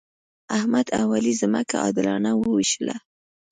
احمد 0.57 0.87
او 0.99 1.07
علي 1.17 1.33
ځمکه 1.41 1.75
عادلانه 1.83 2.31
وویشله. 2.35 2.95